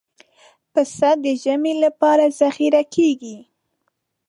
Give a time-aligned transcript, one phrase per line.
[0.73, 3.37] پسه د ژمي لپاره ذخیره کېږي.